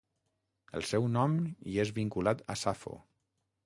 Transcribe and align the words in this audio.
El 0.79 0.85
seu 0.93 1.05
nom 1.17 1.37
hi 1.51 1.79
és 1.87 1.95
vinculat 2.01 2.45
a 2.57 2.61
Safo. 2.67 3.01